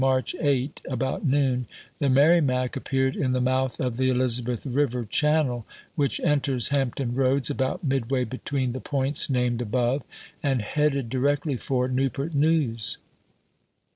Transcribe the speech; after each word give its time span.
March 0.03 0.35
8, 0.39 0.81
about 0.89 1.23
noon, 1.27 1.67
the 1.99 2.09
Merrimac 2.09 2.75
appeared 2.75 3.15
in 3.15 3.33
the 3.33 3.39
mouth 3.39 3.79
of 3.79 3.97
the 3.97 4.09
Elizabeth 4.09 4.65
River 4.65 5.03
channel, 5.03 5.63
which 5.93 6.19
enters 6.21 6.69
Hampton 6.69 7.11
Eoads 7.11 7.51
about 7.51 7.83
midway 7.83 8.23
between 8.23 8.71
the 8.73 8.81
points 8.81 9.29
named 9.29 9.61
above, 9.61 10.01
and 10.41 10.63
headed 10.63 11.07
directly 11.07 11.55
for 11.55 11.87
Newport 11.87 12.33
News. 12.33 12.97